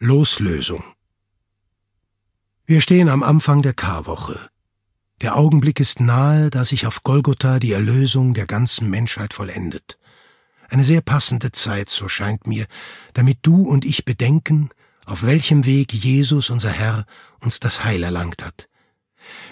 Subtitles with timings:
[0.00, 0.84] Loslösung.
[2.66, 4.48] Wir stehen am Anfang der Karwoche.
[5.22, 9.98] Der Augenblick ist nahe, da sich auf Golgotha die Erlösung der ganzen Menschheit vollendet.
[10.68, 12.66] Eine sehr passende Zeit, so scheint mir,
[13.12, 14.70] damit du und ich bedenken,
[15.04, 17.04] auf welchem Weg Jesus, unser Herr,
[17.40, 18.68] uns das Heil erlangt hat.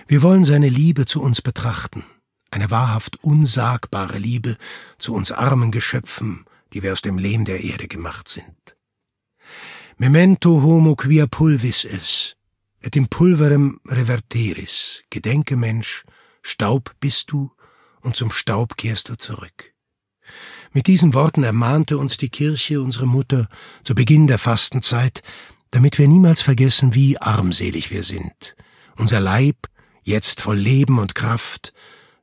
[0.07, 2.05] Wir wollen seine Liebe zu uns betrachten,
[2.53, 4.59] eine wahrhaft unsagbare Liebe
[4.99, 8.76] zu uns armen Geschöpfen, die wir aus dem Lehm der Erde gemacht sind.
[9.99, 12.37] Memento homo quia pulvis es,
[12.85, 16.05] et in pulverem reverteris, gedenke Mensch,
[16.43, 17.51] Staub bist du,
[18.03, 19.73] und zum Staub kehrst du zurück.
[20.75, 23.49] Mit diesen Worten ermahnte uns die Kirche, unsere Mutter,
[23.85, 25.23] zu Beginn der Fastenzeit,
[25.71, 28.55] damit wir niemals vergessen, wie armselig wir sind.
[28.99, 29.67] Unser Leib,
[30.03, 31.73] jetzt voll Leben und Kraft,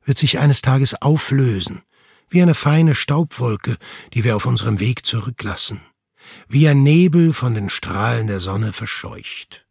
[0.04, 1.82] wird sich eines Tages auflösen,
[2.28, 3.78] wie eine feine Staubwolke,
[4.12, 5.80] die wir auf unserem Weg zurücklassen
[6.48, 9.64] wie ein Nebel von den Strahlen der Sonne verscheucht.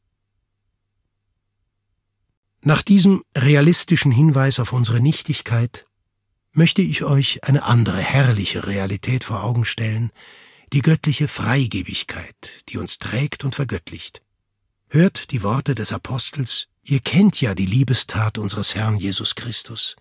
[2.61, 5.85] Nach diesem realistischen Hinweis auf unsere Nichtigkeit
[6.53, 10.11] möchte ich euch eine andere herrliche Realität vor Augen stellen,
[10.71, 12.35] die göttliche Freigebigkeit,
[12.69, 14.21] die uns trägt und vergöttlicht.
[14.87, 19.95] Hört die Worte des Apostels, ihr kennt ja die Liebestat unseres Herrn Jesus Christus.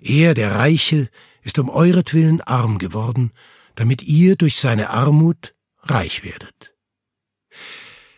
[0.00, 1.08] Er, der Reiche,
[1.42, 3.32] ist um euretwillen arm geworden,
[3.74, 5.53] damit ihr durch seine Armut
[5.84, 6.74] reich werdet.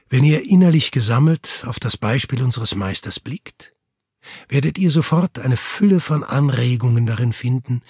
[0.08, 3.72] Wenn ihr innerlich gesammelt auf das Beispiel unseres Meisters blickt,
[4.48, 7.82] werdet ihr sofort eine Fülle von Anregungen darin finden,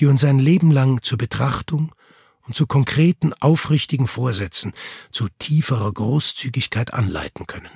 [0.00, 1.94] die uns ein Leben lang zur Betrachtung
[2.42, 4.72] und zu konkreten, aufrichtigen Vorsätzen,
[5.12, 7.70] zu tieferer Großzügigkeit anleiten können.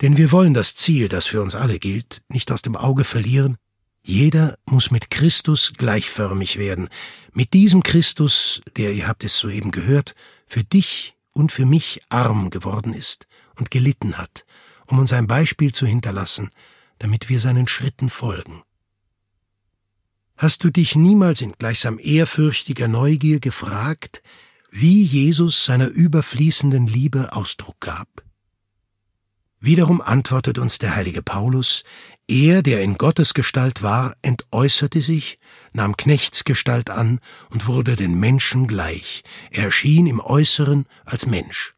[0.00, 3.56] Denn wir wollen das Ziel, das für uns alle gilt, nicht aus dem Auge verlieren,
[4.02, 6.88] jeder muss mit Christus gleichförmig werden,
[7.32, 10.14] mit diesem Christus, der, ihr habt es soeben gehört,
[10.46, 14.44] für dich und für mich arm geworden ist und gelitten hat,
[14.86, 16.50] um uns ein Beispiel zu hinterlassen,
[16.98, 18.62] damit wir seinen Schritten folgen.
[20.36, 24.22] Hast du dich niemals in gleichsam ehrfürchtiger Neugier gefragt,
[24.70, 28.22] wie Jesus seiner überfließenden Liebe Ausdruck gab?
[29.58, 31.82] Wiederum antwortet uns der heilige Paulus,
[32.28, 35.38] er, der in Gottes Gestalt war, entäußerte sich,
[35.72, 37.20] nahm Knechtsgestalt an
[37.50, 39.22] und wurde den Menschen gleich.
[39.50, 41.74] Er erschien im Äußeren als Mensch.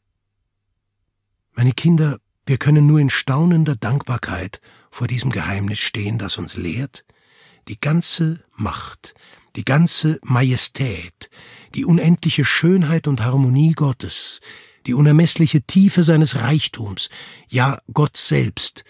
[1.55, 4.61] Meine Kinder, wir können nur in staunender Dankbarkeit
[4.91, 7.05] vor diesem Geheimnis stehen, das uns lehrt,
[7.69, 9.15] die ganze Macht,
[9.55, 11.29] die ganze Majestät,
[11.75, 14.41] die unendliche Schönheit und Harmonie Gottes,
[14.87, 17.11] die unermessliche Tiefe seines Reichtums,
[17.49, 18.85] ja Gott selbst,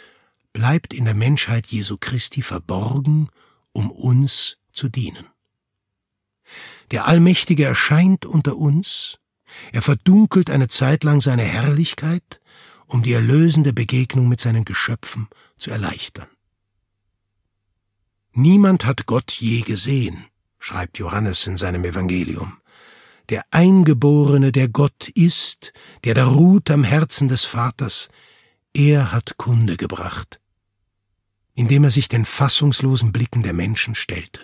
[0.58, 3.28] bleibt in der Menschheit Jesu Christi verborgen,
[3.70, 5.24] um uns zu dienen.
[6.90, 9.20] Der Allmächtige erscheint unter uns,
[9.70, 12.40] er verdunkelt eine Zeit lang seine Herrlichkeit,
[12.86, 16.26] um die erlösende Begegnung mit seinen Geschöpfen zu erleichtern.
[18.32, 20.24] Niemand hat Gott je gesehen,
[20.58, 22.58] schreibt Johannes in seinem Evangelium
[23.28, 25.72] der Eingeborene, der Gott ist,
[26.04, 28.08] der da ruht am Herzen des Vaters,
[28.72, 30.40] er hat Kunde gebracht,
[31.58, 34.40] indem er sich den fassungslosen Blicken der Menschen stellte.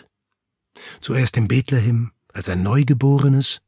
[1.00, 3.60] Zuerst in Bethlehem als ein Neugeborenes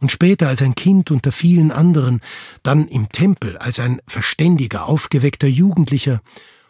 [0.00, 2.22] und später als ein Kind unter vielen anderen,
[2.62, 6.22] dann im Tempel als ein verständiger, aufgeweckter Jugendlicher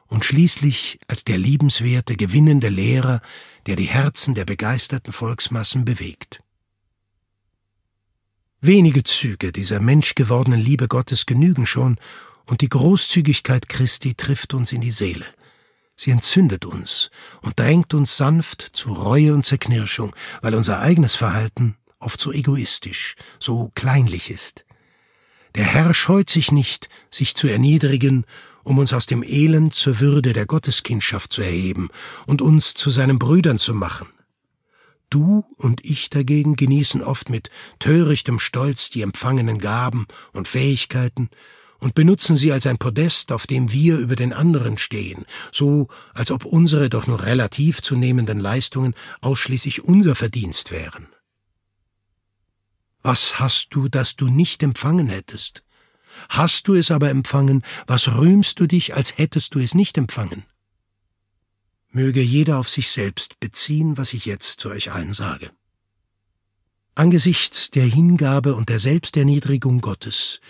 [0.08, 3.22] und schließlich als der liebenswerte, gewinnende Lehrer,
[3.66, 6.42] der die Herzen der begeisterten Volksmassen bewegt.
[8.60, 12.00] Wenige Züge dieser menschgewordenen Liebe Gottes genügen schon,
[12.46, 15.24] und die Großzügigkeit Christi trifft uns in die Seele.
[16.02, 17.10] Sie entzündet uns
[17.42, 23.16] und drängt uns sanft zu Reue und Zerknirschung, weil unser eigenes Verhalten oft so egoistisch,
[23.38, 24.64] so kleinlich ist.
[25.56, 28.24] Der Herr scheut sich nicht, sich zu erniedrigen,
[28.62, 31.90] um uns aus dem Elend zur Würde der Gotteskindschaft zu erheben
[32.26, 34.08] und uns zu seinen Brüdern zu machen.
[35.10, 41.28] Du und ich dagegen genießen oft mit törichtem Stolz die empfangenen Gaben und Fähigkeiten
[41.80, 46.30] und benutzen sie als ein Podest, auf dem wir über den anderen stehen, so als
[46.30, 51.08] ob unsere doch nur relativ zu nehmenden Leistungen ausschließlich unser Verdienst wären.
[53.02, 55.64] Was hast du, das du nicht empfangen hättest?
[56.28, 60.44] Hast du es aber empfangen, was rühmst du dich, als hättest du es nicht empfangen?
[61.92, 65.50] Möge jeder auf sich selbst beziehen, was ich jetzt zu euch allen sage.
[66.94, 70.40] Angesichts der Hingabe und der Selbsterniedrigung Gottes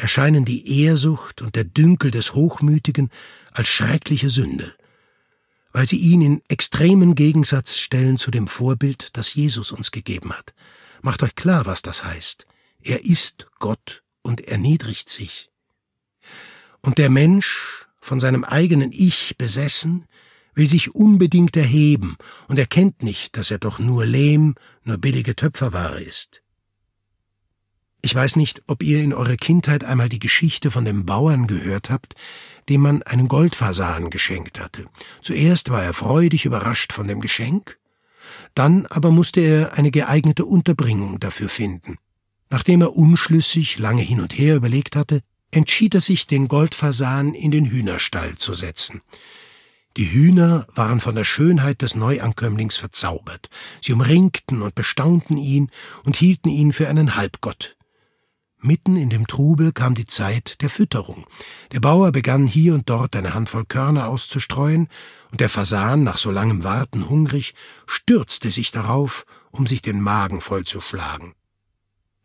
[0.00, 3.10] erscheinen die Ehrsucht und der Dünkel des Hochmütigen
[3.52, 4.74] als schreckliche Sünde,
[5.72, 10.54] weil sie ihn in extremen Gegensatz stellen zu dem Vorbild, das Jesus uns gegeben hat.
[11.02, 12.46] Macht euch klar, was das heißt.
[12.82, 15.50] Er ist Gott und erniedrigt sich.
[16.80, 20.06] Und der Mensch, von seinem eigenen Ich besessen,
[20.54, 22.16] will sich unbedingt erheben
[22.48, 24.54] und erkennt nicht, dass er doch nur Lehm,
[24.84, 26.42] nur billige Töpferware ist.
[28.02, 31.90] Ich weiß nicht, ob ihr in eurer Kindheit einmal die Geschichte von dem Bauern gehört
[31.90, 32.14] habt,
[32.68, 34.86] dem man einen Goldfasan geschenkt hatte.
[35.20, 37.78] Zuerst war er freudig überrascht von dem Geschenk,
[38.54, 41.98] dann aber musste er eine geeignete Unterbringung dafür finden.
[42.48, 47.50] Nachdem er unschlüssig lange hin und her überlegt hatte, entschied er sich, den Goldfasan in
[47.50, 49.02] den Hühnerstall zu setzen.
[49.96, 53.50] Die Hühner waren von der Schönheit des Neuankömmlings verzaubert.
[53.80, 55.70] Sie umringten und bestaunten ihn
[56.04, 57.76] und hielten ihn für einen Halbgott.
[58.62, 61.24] Mitten in dem Trubel kam die Zeit der Fütterung.
[61.72, 64.88] Der Bauer begann hier und dort eine Handvoll Körner auszustreuen,
[65.30, 67.54] und der Fasan, nach so langem Warten hungrig,
[67.86, 71.34] stürzte sich darauf, um sich den Magen vollzuschlagen.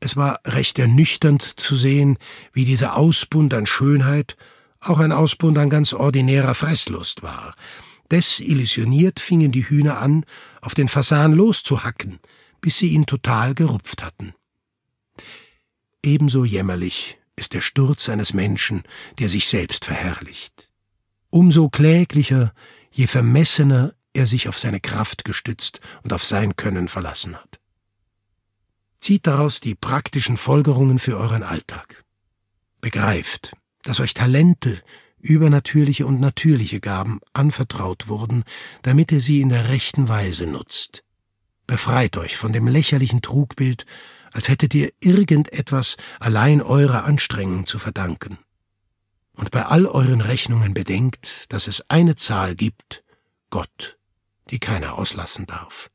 [0.01, 2.17] Es war recht ernüchternd zu sehen,
[2.51, 4.35] wie dieser Ausbund an Schönheit
[4.81, 7.55] auch ein Ausbund an ganz ordinärer Fresslust war.
[8.11, 10.25] Desillusioniert fingen die Hühner an,
[10.61, 12.19] auf den Fasan loszuhacken,
[12.61, 14.33] bis sie ihn total gerupft hatten.
[16.05, 18.83] Ebenso jämmerlich ist der Sturz eines Menschen,
[19.17, 20.69] der sich selbst verherrlicht.
[21.31, 22.53] Umso kläglicher,
[22.91, 27.59] je vermessener er sich auf seine Kraft gestützt und auf sein Können verlassen hat.
[28.99, 32.03] Zieht daraus die praktischen Folgerungen für euren Alltag.
[32.81, 34.81] Begreift, dass euch Talente,
[35.19, 38.43] übernatürliche und natürliche Gaben anvertraut wurden,
[38.83, 41.03] damit ihr sie in der rechten Weise nutzt.
[41.65, 43.87] Befreit euch von dem lächerlichen Trugbild,
[44.35, 48.37] als hättet ihr irgendetwas allein eurer Anstrengung zu verdanken.
[49.33, 53.01] Und bei all euren Rechnungen bedenkt, dass es eine Zahl gibt,
[53.49, 53.97] Gott,
[54.49, 55.89] die keiner auslassen darf.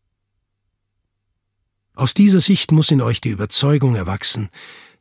[1.95, 4.49] Aus dieser Sicht muss in euch die Überzeugung erwachsen,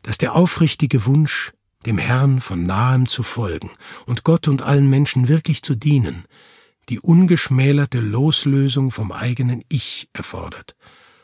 [0.03, 1.53] dass der aufrichtige Wunsch,
[1.85, 3.71] dem Herrn von nahem zu folgen
[4.06, 6.25] und Gott und allen Menschen wirklich zu dienen,
[6.89, 10.75] die ungeschmälerte Loslösung vom eigenen Ich erfordert,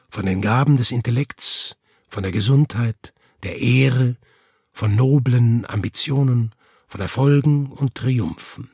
[0.10, 1.76] von den Gaben des Intellekts,
[2.16, 3.14] von der Gesundheit,
[3.44, 4.16] der Ehre,
[4.72, 6.56] von noblen Ambitionen,
[6.88, 8.70] von Erfolgen und Triumphen.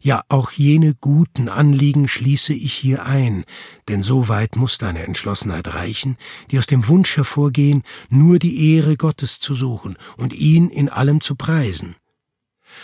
[0.00, 3.44] Ja, auch jene guten Anliegen schließe ich hier ein,
[3.86, 6.16] denn so weit muss deine Entschlossenheit reichen,
[6.50, 11.20] die aus dem Wunsch hervorgehen, nur die Ehre Gottes zu suchen und ihn in allem
[11.20, 11.94] zu preisen.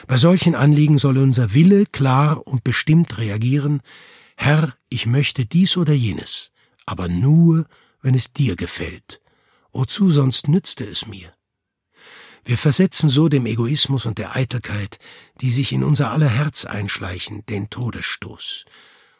[0.06, 3.82] Bei solchen Anliegen soll unser Wille klar und bestimmt reagieren,
[4.36, 6.52] Herr, ich möchte dies oder jenes,
[6.86, 7.66] aber nur,
[8.02, 9.20] wenn es dir gefällt.
[9.72, 11.32] Wozu sonst nützte es mir?
[12.44, 14.98] Wir versetzen so dem Egoismus und der Eitelkeit,
[15.40, 18.64] die sich in unser aller Herz einschleichen, den Todesstoß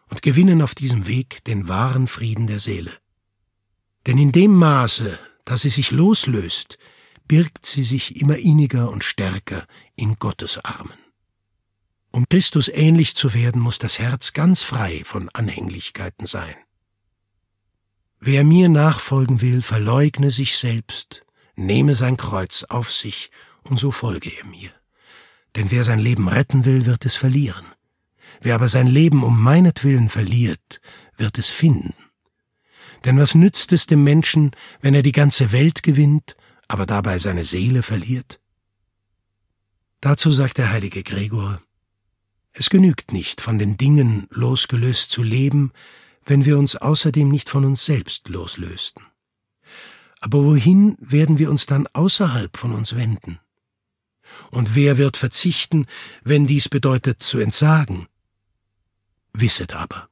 [0.09, 2.93] und gewinnen auf diesem Weg den wahren Frieden der Seele.
[4.07, 6.79] Denn in dem Maße, dass sie sich loslöst,
[7.29, 10.99] birgt sie sich immer inniger und stärker in Gottes Armen.
[12.11, 16.57] Um Christus ähnlich zu werden, muss das Herz ganz frei von Anhänglichkeiten sein.
[18.23, 21.23] Wer mir nachfolgen will, verleugne sich selbst,
[21.57, 23.31] nehme sein Kreuz auf sich,
[23.63, 24.71] und so folge er mir.
[25.57, 27.65] Denn wer sein Leben retten will, wird es verlieren.
[28.43, 30.81] Wer aber sein Leben um meinetwillen verliert,
[31.17, 31.95] wird es finden.
[33.05, 34.51] Denn was nützt es dem Menschen,
[34.83, 36.37] wenn er die ganze Welt gewinnt,
[36.69, 38.39] aber dabei seine Seele verliert?
[40.03, 41.63] Dazu sagt der heilige Gregor,
[42.53, 45.73] es genügt nicht, von den Dingen losgelöst zu leben,
[46.25, 49.05] wenn wir uns außerdem nicht von uns selbst loslösten.
[50.21, 53.39] Aber wohin werden wir uns dann außerhalb von uns wenden?
[54.51, 55.87] Und wer wird verzichten,
[56.23, 58.07] wenn dies bedeutet zu entsagen?
[59.33, 60.09] Wisset aber,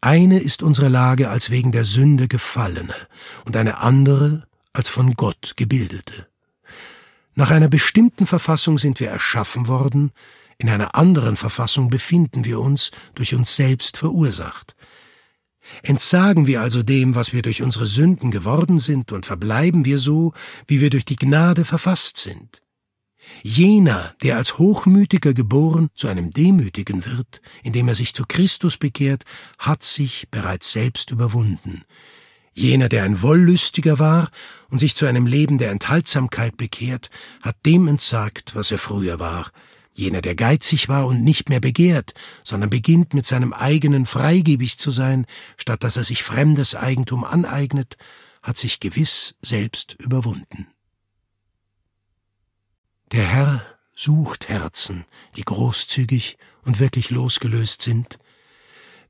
[0.00, 2.94] eine ist unsere Lage als wegen der Sünde gefallene
[3.44, 6.26] und eine andere als von Gott gebildete.
[7.34, 10.12] Nach einer bestimmten Verfassung sind wir erschaffen worden,
[10.58, 14.76] in einer anderen Verfassung befinden wir uns durch uns selbst verursacht.
[15.82, 20.32] Entsagen wir also dem, was wir durch unsere Sünden geworden sind, und verbleiben wir so,
[20.66, 22.60] wie wir durch die Gnade verfasst sind.
[23.42, 29.24] Jener, der als Hochmütiger geboren zu einem Demütigen wird, indem er sich zu Christus bekehrt,
[29.58, 31.84] hat sich bereits selbst überwunden.
[32.52, 34.30] Jener, der ein Wollüstiger war
[34.68, 37.10] und sich zu einem Leben der Enthaltsamkeit bekehrt,
[37.42, 39.50] hat dem entsagt, was er früher war,
[39.96, 44.90] Jener, der geizig war und nicht mehr begehrt, sondern beginnt mit seinem eigenen freigebig zu
[44.90, 45.24] sein,
[45.56, 47.96] statt dass er sich fremdes Eigentum aneignet,
[48.42, 50.66] hat sich gewiss selbst überwunden.
[53.12, 53.62] Der Herr
[53.94, 55.04] sucht Herzen,
[55.36, 58.18] die großzügig und wirklich losgelöst sind.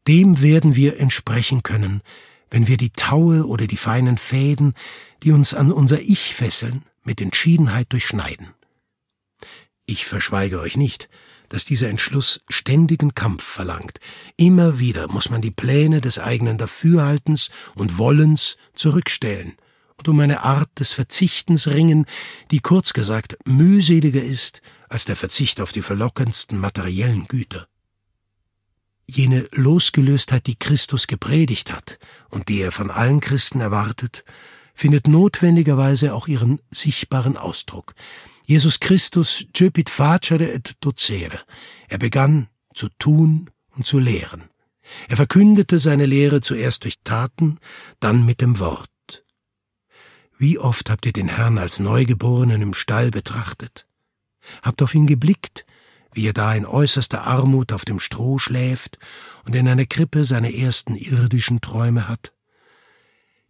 [0.07, 2.03] Dem werden wir entsprechen können,
[2.50, 4.75] wenn wir die Taue oder die feinen Fäden,
[5.23, 8.49] die uns an unser Ich fesseln, mit Entschiedenheit durchschneiden.
[9.87, 11.09] Ich verschweige euch nicht,
[11.49, 14.00] dass dieser Entschluss ständigen Kampf verlangt.
[14.37, 19.55] Immer wieder muss man die Pläne des eigenen Dafürhaltens und Wollens zurückstellen
[19.97, 22.07] und um eine Art des Verzichtens ringen,
[22.50, 27.69] die kurz gesagt mühseliger ist als der Verzicht auf die verlockendsten materiellen Güter.
[29.07, 31.99] Jene Losgelöstheit, die Christus gepredigt hat
[32.31, 34.25] und die er von allen Christen erwartet,
[34.75, 37.95] findet notwendigerweise auch ihren sichtbaren Ausdruck.
[38.47, 41.41] Jesus Christus cepit facere et docere.
[41.89, 44.51] Er begann zu tun und zu lehren.
[45.09, 47.59] Er verkündete seine Lehre zuerst durch Taten,
[48.01, 48.91] dann mit dem Wort.
[50.37, 53.87] Wie oft habt ihr den Herrn als Neugeborenen im Stall betrachtet?
[54.63, 55.65] Habt auf ihn geblickt,
[56.13, 58.99] wie er da in äußerster Armut auf dem Stroh schläft
[59.45, 62.33] und in einer Krippe seine ersten irdischen Träume hat?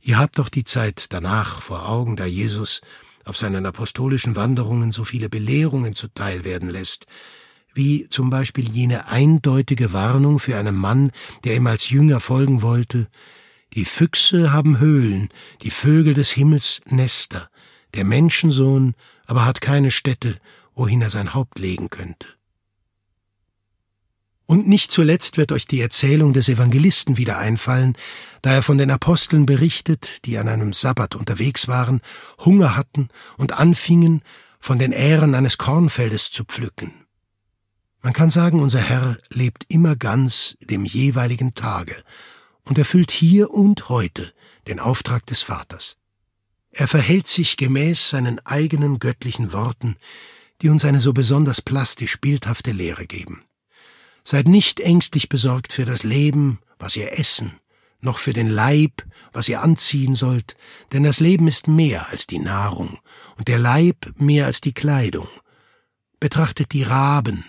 [0.00, 2.80] Ihr habt doch die Zeit danach vor Augen, da Jesus
[3.24, 7.06] auf seinen apostolischen Wanderungen so viele Belehrungen zuteil werden lässt,
[7.74, 11.10] wie zum Beispiel jene eindeutige Warnung für einen Mann,
[11.44, 13.08] der ihm als Jünger folgen wollte,
[13.74, 15.30] die Füchse haben Höhlen,
[15.62, 17.50] die Vögel des Himmels Nester,
[17.94, 18.94] der Menschensohn
[19.26, 20.36] aber hat keine Stätte,
[20.74, 22.28] wohin er sein Haupt legen könnte.
[24.46, 27.96] Und nicht zuletzt wird euch die Erzählung des Evangelisten wieder einfallen,
[28.42, 32.02] da er von den Aposteln berichtet, die an einem Sabbat unterwegs waren,
[32.44, 33.08] Hunger hatten
[33.38, 34.22] und anfingen,
[34.60, 36.92] von den Ähren eines Kornfeldes zu pflücken.
[38.02, 41.96] Man kann sagen, unser Herr lebt immer ganz dem jeweiligen Tage
[42.64, 44.32] und erfüllt hier und heute
[44.66, 45.96] den Auftrag des Vaters.
[46.70, 49.96] Er verhält sich gemäß seinen eigenen göttlichen Worten,
[50.60, 53.44] die uns eine so besonders plastisch bildhafte Lehre geben.
[54.24, 57.60] Seid nicht ängstlich besorgt für das Leben, was ihr essen,
[58.00, 59.02] noch für den Leib,
[59.32, 60.56] was ihr anziehen sollt,
[60.92, 62.98] denn das Leben ist mehr als die Nahrung
[63.36, 65.28] und der Leib mehr als die Kleidung.
[66.20, 67.44] Betrachtet die Raben.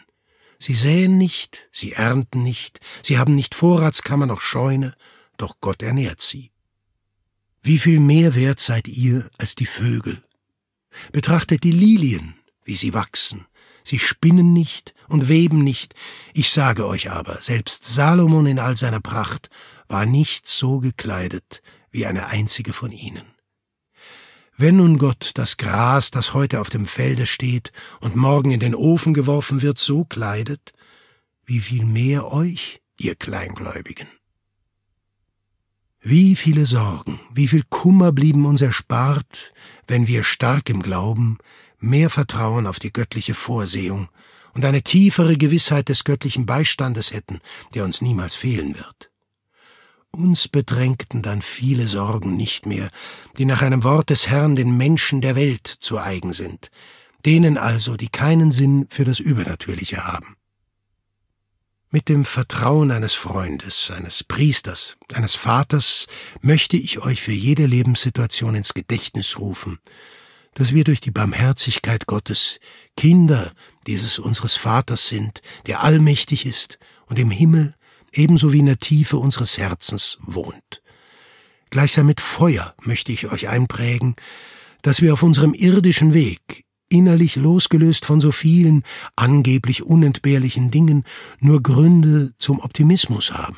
[0.59, 4.95] Sie säen nicht, sie ernten nicht, sie haben nicht Vorratskammer noch Scheune,
[5.37, 6.51] doch Gott ernährt sie.
[7.61, 10.23] Wie viel mehr wert seid ihr als die Vögel?
[11.11, 13.47] Betrachtet die Lilien, wie sie wachsen,
[13.85, 15.93] Sie spinnen nicht und weben nicht.
[16.33, 19.49] Ich sage euch aber, selbst Salomon in all seiner Pracht
[19.87, 21.61] war nicht so gekleidet
[21.91, 23.23] wie eine einzige von ihnen.
[24.57, 28.73] Wenn nun Gott das Gras, das heute auf dem Felde steht und morgen in den
[28.73, 30.73] Ofen geworfen wird, so kleidet,
[31.45, 34.07] wie viel mehr euch, ihr Kleingläubigen.
[36.01, 39.51] Wie viele Sorgen, wie viel Kummer blieben uns erspart,
[39.87, 41.37] wenn wir stark im Glauben
[41.85, 44.09] mehr Vertrauen auf die göttliche Vorsehung
[44.53, 47.39] und eine tiefere Gewissheit des göttlichen Beistandes hätten,
[47.73, 49.11] der uns niemals fehlen wird.
[50.11, 52.89] Uns bedrängten dann viele Sorgen nicht mehr,
[53.37, 56.71] die nach einem Wort des Herrn den Menschen der Welt zu eigen sind,
[57.25, 60.37] denen also, die keinen Sinn für das Übernatürliche haben.
[61.91, 66.07] Mit dem Vertrauen eines Freundes, eines Priesters, eines Vaters
[66.41, 69.79] möchte ich euch für jede Lebenssituation ins Gedächtnis rufen
[70.55, 72.59] dass wir durch die Barmherzigkeit Gottes
[72.97, 73.53] Kinder
[73.85, 77.75] dieses unseres Vaters sind, der allmächtig ist und im Himmel
[78.11, 80.81] ebenso wie in der Tiefe unseres Herzens wohnt.
[81.69, 84.15] Gleichsam mit Feuer möchte ich euch einprägen,
[84.81, 88.83] dass wir auf unserem irdischen Weg, innerlich losgelöst von so vielen
[89.15, 91.03] angeblich unentbehrlichen Dingen,
[91.39, 93.57] nur Gründe zum Optimismus haben.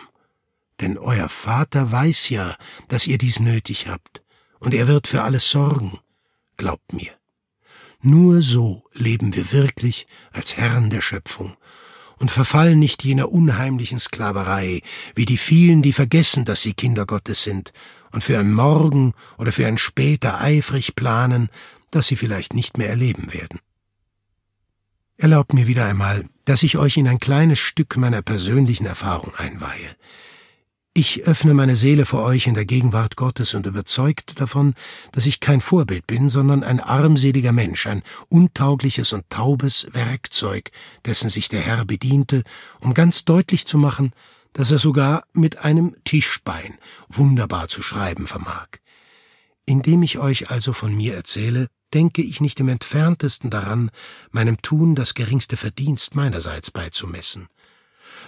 [0.81, 2.55] Denn euer Vater weiß ja,
[2.87, 4.23] dass ihr dies nötig habt,
[4.59, 5.99] und er wird für alles sorgen.
[6.57, 7.11] Glaubt mir.
[8.01, 11.55] Nur so leben wir wirklich als Herren der Schöpfung
[12.17, 14.81] und verfallen nicht jener unheimlichen Sklaverei,
[15.15, 17.73] wie die vielen, die vergessen, dass sie Kinder Gottes sind
[18.11, 21.49] und für ein Morgen oder für ein später eifrig planen,
[21.91, 23.59] das sie vielleicht nicht mehr erleben werden.
[25.17, 29.95] Erlaubt mir wieder einmal, dass ich euch in ein kleines Stück meiner persönlichen Erfahrung einweihe.
[30.99, 34.73] Ich öffne meine Seele vor euch in der Gegenwart Gottes und überzeugt davon,
[35.11, 40.71] dass ich kein Vorbild bin, sondern ein armseliger Mensch, ein untaugliches und taubes Werkzeug,
[41.05, 42.41] dessen sich der Herr bediente,
[42.79, 44.11] um ganz deutlich zu machen,
[44.53, 48.65] dass er sogar mit einem Tischbein wunderbar zu schreiben vermag.
[49.67, 53.91] Indem ich euch also von mir erzähle, denke ich nicht im entferntesten daran,
[54.31, 57.49] meinem Tun das geringste Verdienst meinerseits beizumessen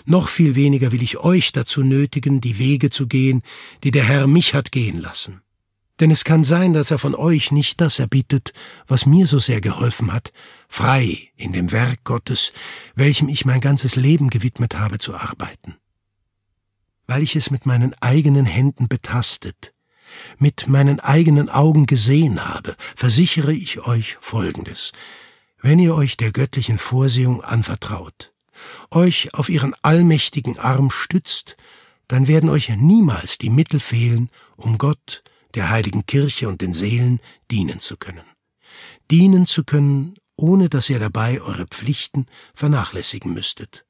[0.05, 3.41] noch viel weniger will ich euch dazu nötigen, die Wege zu gehen,
[3.83, 5.41] die der Herr mich hat gehen lassen.
[5.99, 8.53] Denn es kann sein, dass er von euch nicht das erbittet,
[8.87, 10.31] was mir so sehr geholfen hat,
[10.69, 12.53] frei in dem Werk Gottes,
[12.95, 15.75] welchem ich mein ganzes Leben gewidmet habe, zu arbeiten.
[17.05, 19.73] Weil ich es mit meinen eigenen Händen betastet,
[20.37, 24.93] mit meinen eigenen Augen gesehen habe, versichere ich euch Folgendes.
[25.61, 28.31] Wenn ihr euch der göttlichen Vorsehung anvertraut,
[28.91, 31.57] euch auf ihren allmächtigen Arm stützt,
[32.07, 35.23] dann werden euch niemals die Mittel fehlen, um Gott,
[35.55, 37.19] der heiligen Kirche und den Seelen
[37.51, 38.25] dienen zu können.
[39.11, 43.85] Dienen zu können, ohne dass ihr dabei eure Pflichten vernachlässigen müsstet.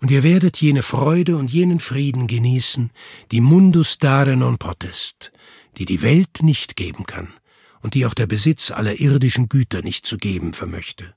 [0.00, 2.90] Und ihr werdet jene Freude und jenen Frieden genießen,
[3.32, 5.32] die mundus dare non potest,
[5.76, 7.32] die die Welt nicht geben kann
[7.80, 11.14] und die auch der Besitz aller irdischen Güter nicht zu geben vermöchte.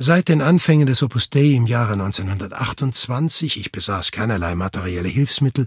[0.00, 5.66] Seit den Anfängen des Opus Dei im Jahre 1928, ich besaß keinerlei materielle Hilfsmittel,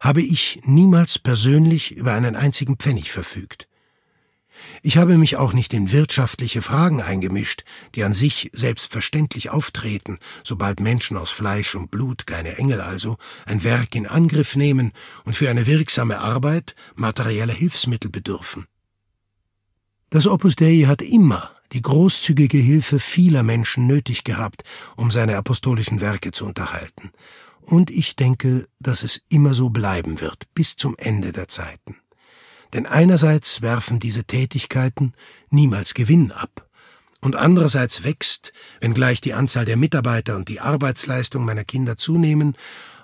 [0.00, 3.68] habe ich niemals persönlich über einen einzigen Pfennig verfügt.
[4.80, 10.80] Ich habe mich auch nicht in wirtschaftliche Fragen eingemischt, die an sich selbstverständlich auftreten, sobald
[10.80, 14.92] Menschen aus Fleisch und Blut, keine Engel also, ein Werk in Angriff nehmen
[15.26, 18.66] und für eine wirksame Arbeit materieller Hilfsmittel bedürfen.
[20.08, 24.64] Das Opus Dei hat immer die großzügige Hilfe vieler Menschen nötig gehabt,
[24.96, 27.10] um seine apostolischen Werke zu unterhalten.
[27.60, 31.96] Und ich denke, dass es immer so bleiben wird, bis zum Ende der Zeiten.
[32.72, 35.12] Denn einerseits werfen diese Tätigkeiten
[35.50, 36.68] niemals Gewinn ab,
[37.20, 42.54] und andererseits wächst, wenngleich die Anzahl der Mitarbeiter und die Arbeitsleistung meiner Kinder zunehmen,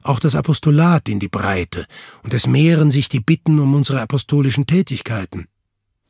[0.03, 1.87] auch das Apostolat in die Breite,
[2.23, 5.49] und es mehren sich die Bitten um unsere apostolischen Tätigkeiten.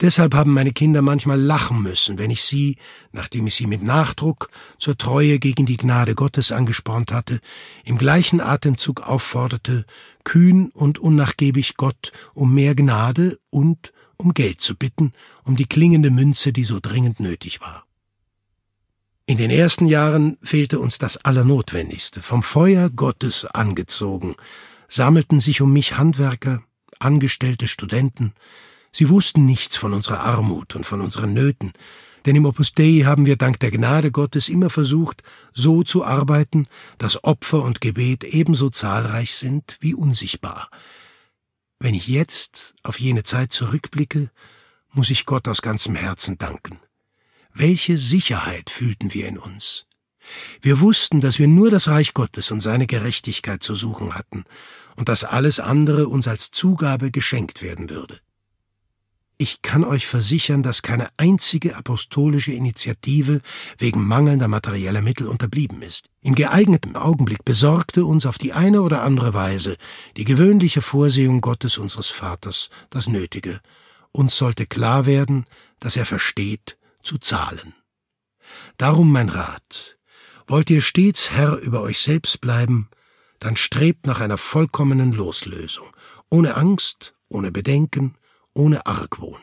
[0.01, 2.79] Deshalb haben meine Kinder manchmal lachen müssen, wenn ich sie,
[3.13, 7.41] nachdem ich sie mit Nachdruck zur Treue gegen die Gnade Gottes angespornt hatte,
[7.85, 9.87] im gleichen Atemzug aufforderte,
[10.25, 15.13] kühn und unnachgiebig Gott um mehr Gnade und um Geld zu bitten,
[15.45, 17.87] um die klingende Münze, die so dringend nötig war.
[19.27, 22.21] In den ersten Jahren fehlte uns das Allernotwendigste.
[22.21, 24.35] Vom Feuer Gottes angezogen,
[24.89, 26.63] sammelten sich um mich Handwerker,
[26.99, 28.35] Angestellte, Studenten,
[28.97, 31.73] Sie wussten nichts von unserer Armut und von unseren Nöten,
[32.27, 36.69] denn im Opus Dei haben wir dank der Gnade Gottes immer versucht, so zu arbeiten,
[36.99, 40.71] dass Opfer und Gebet ebenso zahlreich sind wie unsichtbar.
[41.81, 44.31] Wenn ich jetzt auf jene Zeit zurückblicke,
[44.93, 46.79] muss ich Gott aus ganzem Herzen danken.
[47.53, 49.87] Welche Sicherheit fühlten wir in uns?
[50.63, 54.45] Wir wussten, dass wir nur das Reich Gottes und seine Gerechtigkeit zu suchen hatten
[54.95, 58.21] und dass alles andere uns als Zugabe geschenkt werden würde.
[59.37, 63.41] Ich kann euch versichern, dass keine einzige apostolische Initiative
[63.79, 66.09] wegen mangelnder materieller Mittel unterblieben ist.
[66.21, 69.77] Im geeigneten Augenblick besorgte uns auf die eine oder andere Weise
[70.17, 73.61] die gewöhnliche Vorsehung Gottes unseres Vaters das Nötige.
[74.13, 75.47] Uns sollte klar werden,
[75.81, 77.75] dass er versteht, zu zahlen.
[78.79, 79.99] Darum mein Rat.
[80.47, 82.89] Wollt ihr stets Herr über euch selbst bleiben,
[83.41, 85.89] dann strebt nach einer vollkommenen Loslösung,
[86.31, 88.15] ohne Angst, ohne Bedenken,
[88.55, 89.41] ohne Argwohn.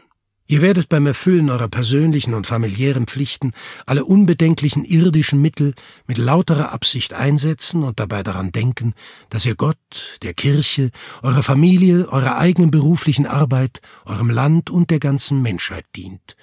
[0.51, 3.53] Ihr werdet beim Erfüllen eurer persönlichen und familiären Pflichten
[3.85, 5.75] alle unbedenklichen irdischen Mittel
[6.07, 8.93] mit lauterer Absicht einsetzen und dabei daran denken,
[9.29, 9.77] dass ihr Gott,
[10.23, 16.35] der Kirche, eurer Familie, eurer eigenen beruflichen Arbeit, eurem Land und der ganzen Menschheit dient.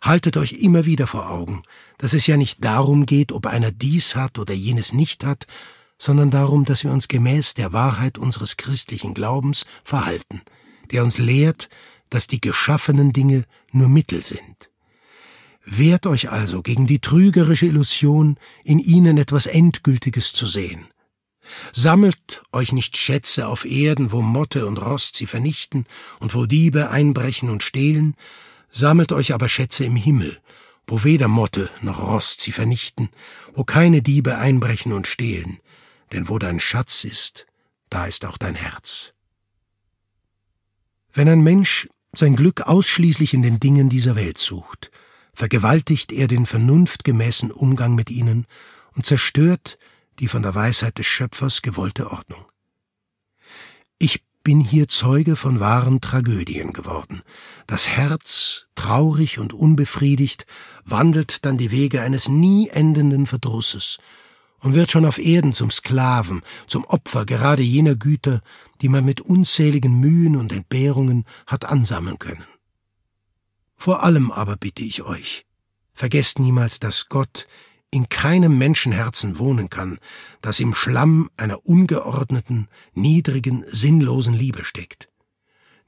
[0.00, 1.64] Haltet euch immer wieder vor Augen,
[1.98, 5.46] dass es ja nicht darum geht, ob einer dies hat oder jenes nicht hat,
[5.98, 10.40] sondern darum, dass wir uns gemäß der Wahrheit unseres christlichen Glaubens verhalten,
[10.92, 11.68] der uns lehrt,
[12.14, 14.70] dass die geschaffenen Dinge nur Mittel sind.
[15.64, 20.86] Wehrt euch also gegen die trügerische Illusion, in ihnen etwas Endgültiges zu sehen.
[21.72, 25.86] Sammelt euch nicht Schätze auf Erden, wo Motte und Rost sie vernichten
[26.20, 28.14] und wo Diebe einbrechen und stehlen,
[28.70, 30.40] sammelt euch aber Schätze im Himmel,
[30.86, 33.08] wo weder Motte noch Rost sie vernichten,
[33.54, 35.58] wo keine Diebe einbrechen und stehlen,
[36.12, 37.46] denn wo dein Schatz ist,
[37.90, 39.14] da ist auch dein Herz.
[41.12, 44.90] Wenn ein Mensch sein Glück ausschließlich in den Dingen dieser Welt sucht,
[45.32, 48.46] vergewaltigt er den vernunftgemäßen Umgang mit ihnen
[48.94, 49.78] und zerstört
[50.20, 52.44] die von der Weisheit des Schöpfers gewollte Ordnung.
[53.98, 57.22] Ich bin hier Zeuge von wahren Tragödien geworden.
[57.66, 60.46] Das Herz, traurig und unbefriedigt,
[60.84, 63.98] wandelt dann die Wege eines nie endenden Verdrusses
[64.64, 68.40] und wird schon auf Erden zum Sklaven, zum Opfer gerade jener Güter,
[68.80, 72.46] die man mit unzähligen Mühen und Entbehrungen hat ansammeln können.
[73.76, 75.44] Vor allem aber bitte ich euch,
[75.92, 77.46] vergesst niemals, dass Gott
[77.90, 79.98] in keinem Menschenherzen wohnen kann,
[80.40, 85.10] das im Schlamm einer ungeordneten, niedrigen, sinnlosen Liebe steckt.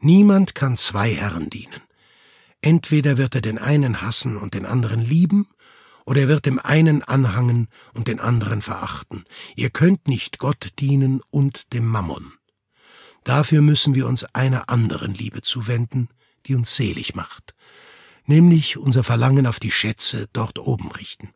[0.01, 1.81] Niemand kann zwei Herren dienen.
[2.61, 5.49] Entweder wird er den einen hassen und den anderen lieben,
[6.07, 9.25] oder er wird dem einen anhangen und den anderen verachten.
[9.57, 12.33] Ihr könnt nicht Gott dienen und dem Mammon.
[13.25, 16.09] Dafür müssen wir uns einer anderen Liebe zuwenden,
[16.47, 17.55] die uns selig macht,
[18.25, 21.31] nämlich unser Verlangen auf die Schätze dort oben richten.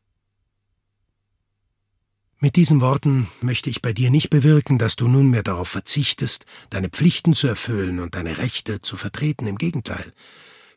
[2.39, 6.89] Mit diesen Worten möchte ich bei dir nicht bewirken, dass du nunmehr darauf verzichtest, deine
[6.89, 9.47] Pflichten zu erfüllen und deine Rechte zu vertreten.
[9.47, 10.15] Im Gegenteil.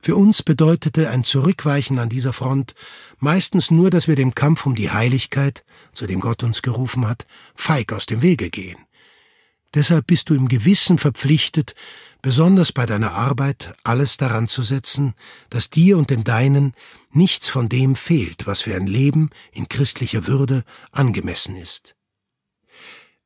[0.03, 2.75] Für uns bedeutete ein Zurückweichen an dieser Front
[3.19, 5.63] meistens nur, dass wir dem Kampf um die Heiligkeit,
[5.93, 8.79] zu dem Gott uns gerufen hat, feig aus dem Wege gehen.
[9.73, 11.73] Deshalb bist du im Gewissen verpflichtet,
[12.21, 15.13] besonders bei deiner Arbeit alles daran zu setzen,
[15.49, 16.73] dass dir und den Deinen
[17.13, 21.95] nichts von dem fehlt, was für ein Leben in christlicher Würde angemessen ist.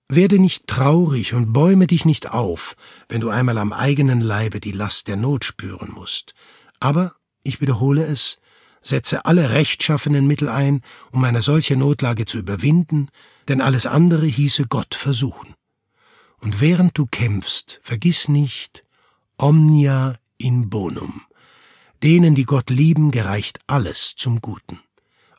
[0.09, 2.75] Werde nicht traurig und bäume dich nicht auf,
[3.09, 6.35] wenn du einmal am eigenen Leibe die Last der Not spüren musst.
[6.79, 8.37] Aber, ich wiederhole es,
[8.81, 13.09] setze alle rechtschaffenen Mittel ein, um eine solche Notlage zu überwinden,
[13.47, 15.55] denn alles andere hieße Gott versuchen.
[16.39, 18.83] Und während du kämpfst, vergiss nicht,
[19.37, 21.21] omnia in bonum.
[22.03, 24.79] Denen, die Gott lieben, gereicht alles zum Guten,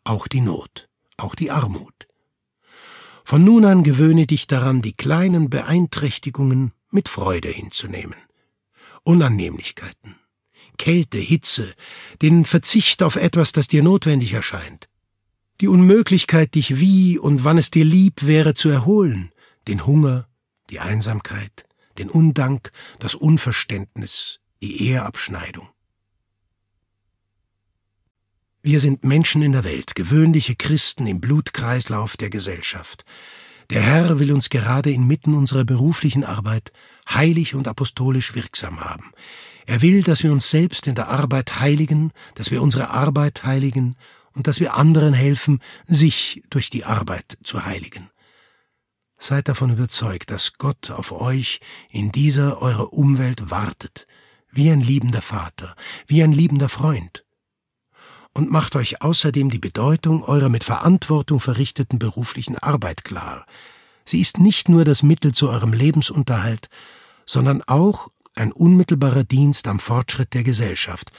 [0.02, 2.08] auch die Not, auch die Armut.
[3.24, 8.16] Von nun an gewöhne dich daran, die kleinen Beeinträchtigungen mit Freude hinzunehmen.
[9.04, 10.16] Unannehmlichkeiten,
[10.78, 11.74] Kälte, Hitze,
[12.22, 14.88] den Verzicht auf etwas, das dir notwendig erscheint,
[15.60, 19.32] die Unmöglichkeit, dich wie und wann es dir lieb wäre zu erholen,
[19.66, 20.28] den Hunger,
[20.70, 21.64] die Einsamkeit,
[21.98, 25.68] den Undank, das Unverständnis, die Eheabschneidung.
[28.62, 33.04] Wir sind Menschen in der Welt, gewöhnliche Christen im Blutkreislauf der Gesellschaft.
[33.70, 36.72] Der Herr will uns gerade inmitten unserer beruflichen Arbeit
[37.08, 39.12] heilig und apostolisch wirksam haben.
[39.68, 43.96] Er will, dass wir uns selbst in der Arbeit heiligen, dass wir unsere Arbeit heiligen
[44.32, 48.08] und dass wir anderen helfen, sich durch die Arbeit zu heiligen.
[49.18, 54.06] Seid davon überzeugt, dass Gott auf euch in dieser eurer Umwelt wartet,
[54.50, 55.76] wie ein liebender Vater,
[56.06, 57.26] wie ein liebender Freund.
[58.32, 63.44] Und macht euch außerdem die Bedeutung eurer mit Verantwortung verrichteten beruflichen Arbeit klar.
[64.06, 66.70] Sie ist nicht nur das Mittel zu eurem Lebensunterhalt,
[67.26, 71.12] sondern auch ein unmittelbarer Dienst am Fortschritt der Gesellschaft,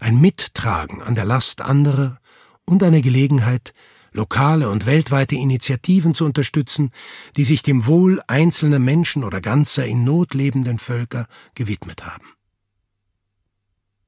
[0.00, 2.18] ein Mittragen an der Last anderer
[2.64, 3.72] und eine Gelegenheit,
[4.12, 6.90] lokale und weltweite Initiativen zu unterstützen,
[7.36, 12.26] die sich dem Wohl einzelner Menschen oder ganzer in Not lebenden Völker gewidmet haben.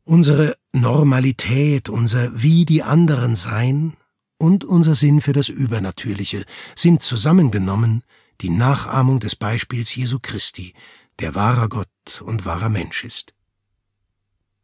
[0.05, 3.95] Unsere Normalität, unser Wie die anderen Sein
[4.39, 8.03] und unser Sinn für das Übernatürliche sind zusammengenommen
[8.41, 10.73] die Nachahmung des Beispiels Jesu Christi,
[11.21, 13.35] der wahrer Gott und wahrer Mensch ist.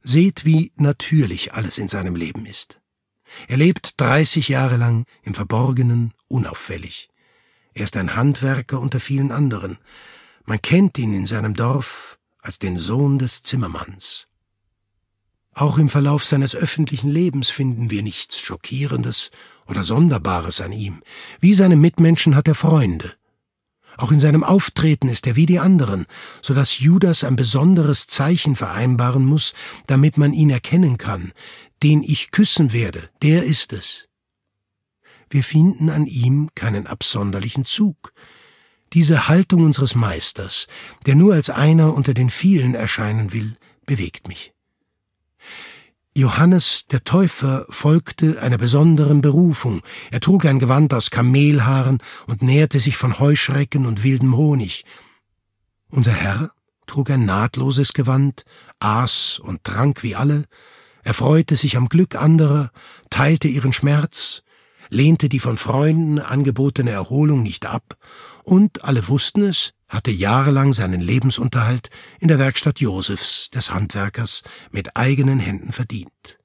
[0.03, 2.79] Seht, wie natürlich alles in seinem Leben ist.
[3.49, 7.09] Er lebt 30 Jahre lang im Verborgenen, unauffällig.
[7.73, 9.79] Er ist ein Handwerker unter vielen anderen.
[10.45, 14.29] Man kennt ihn in seinem Dorf als den Sohn des Zimmermanns.
[15.55, 19.31] Auch im Verlauf seines öffentlichen Lebens finden wir nichts Schockierendes
[19.67, 21.03] oder Sonderbares an ihm.
[21.41, 23.15] Wie seine Mitmenschen hat er Freunde.
[23.97, 26.07] Auch in seinem Auftreten ist er wie die anderen,
[26.43, 29.55] so dass Judas ein besonderes Zeichen vereinbaren muss,
[29.87, 31.33] damit man ihn erkennen kann,
[31.83, 34.09] den ich küssen werde, der ist es.
[35.31, 38.13] Wir finden an ihm keinen absonderlichen Zug.
[38.93, 40.67] Diese Haltung unseres Meisters,
[41.07, 44.53] der nur als einer unter den vielen erscheinen will, bewegt mich.
[46.17, 49.83] Johannes der Täufer folgte einer besonderen Berufung.
[50.13, 51.99] Er trug ein Gewand aus Kamelhaaren
[52.29, 54.85] und nährte sich von Heuschrecken und wildem Honig.
[55.89, 56.53] Unser Herr
[56.87, 58.45] trug ein nahtloses Gewand,
[58.79, 60.45] aß und trank wie alle,
[61.03, 62.71] er freute sich am Glück anderer,
[63.11, 64.45] teilte ihren Schmerz,
[64.89, 67.97] lehnte die von Freunden angebotene Erholung nicht ab,
[68.43, 74.97] und alle wussten es, hatte jahrelang seinen Lebensunterhalt in der Werkstatt Josefs, des Handwerkers, mit
[74.97, 76.39] eigenen Händen verdient.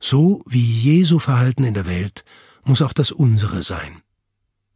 [0.00, 2.24] So wie Jesu Verhalten in der Welt
[2.64, 4.02] muss auch das unsere sein.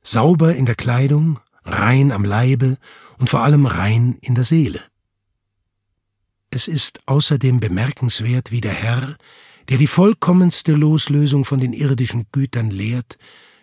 [0.03, 2.79] Sauber in der Kleidung, rein am Leibe
[3.19, 4.83] und vor allem rein in der Seele.
[6.51, 9.17] Es ist außerdem bemerkenswert, wie der Herr,
[9.73, 13.17] der die vollkommenste Loslösung von den irdischen Gütern lehrt,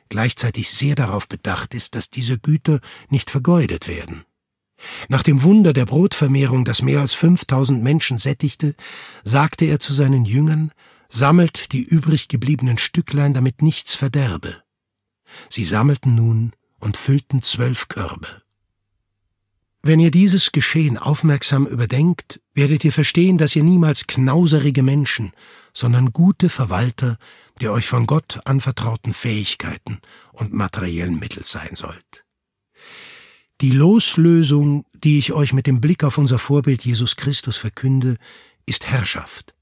[0.10, 4.26] gleichzeitig sehr darauf bedacht ist, dass diese Güter nicht vergeudet werden.
[5.08, 8.74] Nach dem Wunder der Brotvermehrung, das mehr als fünftausend Menschen sättigte,
[9.24, 10.72] sagte er zu seinen Jüngern,
[11.10, 14.63] sammelt die übrig gebliebenen Stücklein, damit nichts verderbe.
[15.48, 18.41] Sie sammelten nun und füllten zwölf Körbe.
[19.82, 25.32] Wenn ihr dieses Geschehen aufmerksam überdenkt, werdet ihr verstehen, dass ihr niemals knauserige Menschen,
[25.74, 27.18] sondern gute Verwalter
[27.62, 30.00] der euch von Gott anvertrauten Fähigkeiten
[30.32, 32.24] und materiellen Mittel sein sollt.
[33.62, 38.15] Die Loslösung, die ich euch mit dem Blick auf unser Vorbild Jesus Christus verkünde,
[38.65, 39.54] ist Herrschaft.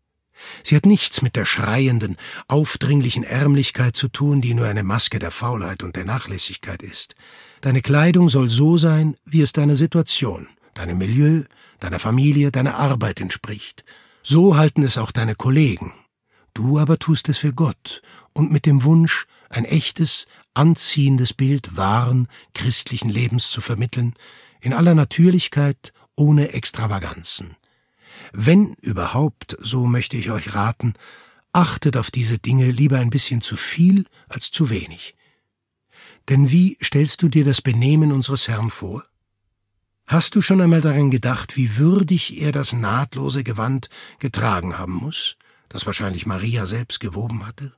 [0.64, 5.32] Sie hat nichts mit der schreienden, aufdringlichen Ärmlichkeit zu tun, die nur eine Maske der
[5.32, 7.16] Faulheit und der Nachlässigkeit ist.
[7.62, 11.44] Deine Kleidung soll so sein, wie es deiner Situation, deinem Milieu,
[11.80, 13.84] deiner Familie, deiner Arbeit entspricht.
[14.24, 15.94] So halten es auch deine Kollegen.
[16.54, 18.02] Du aber tust es für Gott
[18.34, 24.16] und mit dem Wunsch, ein echtes, anziehendes Bild wahren, christlichen Lebens zu vermitteln,
[24.60, 27.56] in aller Natürlichkeit, ohne Extravaganzen.
[28.34, 30.94] Wenn überhaupt, so möchte ich euch raten,
[31.54, 35.16] achtet auf diese Dinge lieber ein bisschen zu viel als zu wenig.
[36.30, 39.04] Denn wie stellst du dir das Benehmen unseres Herrn vor?
[40.06, 45.36] Hast du schon einmal daran gedacht, wie würdig er das nahtlose Gewand getragen haben muss,
[45.70, 47.77] das wahrscheinlich Maria selbst gewoben hatte?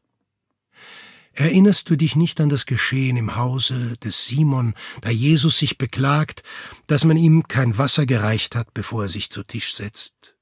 [1.40, 6.44] Erinnerst du dich nicht an das Geschehen im Hause des Simon, da Jesus sich beklagt,
[6.88, 10.36] dass man ihm kein Wasser gereicht hat, bevor er sich zu Tisch setzt?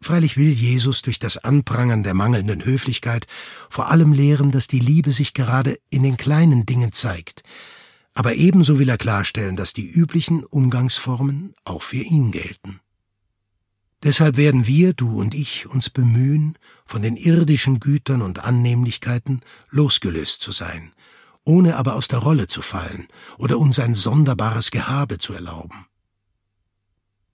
[0.00, 3.28] Freilich will Jesus durch das Anprangern der mangelnden Höflichkeit
[3.68, 7.44] vor allem lehren, dass die Liebe sich gerade in den kleinen Dingen zeigt,
[8.12, 12.80] aber ebenso will er klarstellen, dass die üblichen Umgangsformen auch für ihn gelten.
[14.02, 20.40] Deshalb werden wir, du und ich, uns bemühen, von den irdischen Gütern und Annehmlichkeiten losgelöst
[20.40, 20.92] zu sein,
[21.44, 25.86] ohne aber aus der Rolle zu fallen oder uns ein sonderbares Gehabe zu erlauben.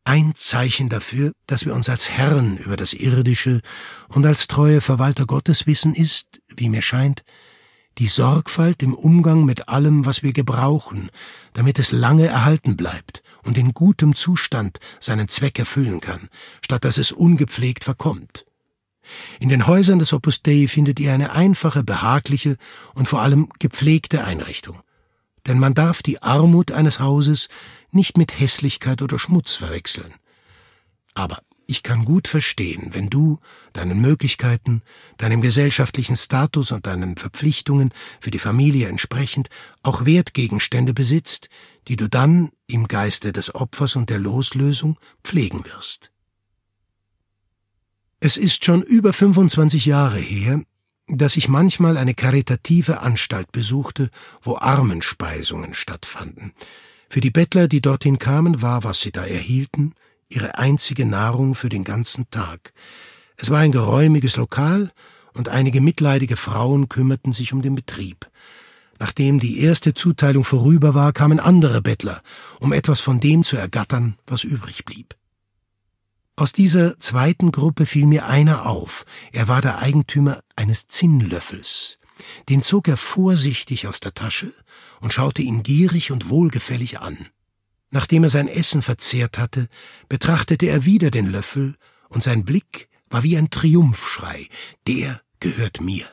[0.03, 3.61] Ein Zeichen dafür, dass wir uns als Herren über das Irdische
[4.09, 7.25] und als treue Verwalter Gottes wissen, ist, wie mir scheint,
[7.99, 11.11] die Sorgfalt im Umgang mit allem, was wir gebrauchen,
[11.55, 16.29] damit es lange erhalten bleibt und in gutem Zustand seinen Zweck erfüllen kann,
[16.63, 18.45] statt dass es ungepflegt verkommt.
[19.39, 22.57] In den Häusern des Opus Dei findet ihr eine einfache, behagliche
[22.95, 24.81] und vor allem gepflegte Einrichtung
[25.47, 27.49] denn man darf die Armut eines Hauses
[27.91, 30.15] nicht mit Hässlichkeit oder Schmutz verwechseln.
[31.15, 33.39] Aber ich kann gut verstehen, wenn du
[33.73, 34.83] deinen Möglichkeiten,
[35.19, 39.49] deinem gesellschaftlichen Status und deinen Verpflichtungen für die Familie entsprechend
[39.83, 41.49] auch Wertgegenstände besitzt,
[41.89, 46.11] die du dann im Geiste des Opfers und der Loslösung pflegen wirst.
[48.21, 50.63] Es ist schon über 25 Jahre her,
[51.09, 54.11] dass ich manchmal eine karitative Anstalt besuchte,
[54.43, 56.53] wo Armenspeisungen stattfanden.
[57.09, 59.95] Für die Bettler, die dorthin kamen, war, was sie da erhielten,
[60.29, 62.73] ihre einzige Nahrung für den ganzen Tag.
[63.37, 64.93] Es war ein geräumiges Lokal,
[65.37, 68.29] und einige mitleidige Frauen kümmerten sich um den Betrieb.
[68.99, 72.23] Nachdem die erste Zuteilung vorüber war, kamen andere Bettler,
[72.61, 75.15] um etwas von dem zu ergattern, was übrig blieb.
[76.37, 79.05] Aus dieser zweiten Gruppe fiel mir einer auf.
[79.33, 81.99] Er war der Eigentümer eines Zinnlöffels.
[82.49, 84.53] Den zog er vorsichtig aus der Tasche
[85.01, 87.29] und schaute ihn gierig und wohlgefällig an.
[87.91, 89.69] Nachdem er sein Essen verzehrt hatte,
[90.09, 91.77] betrachtete er wieder den Löffel,
[92.09, 94.49] und sein Blick war wie ein Triumphschrei.
[94.87, 96.09] Der gehört mir.